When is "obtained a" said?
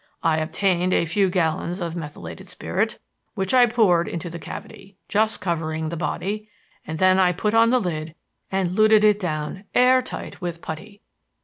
0.39-1.05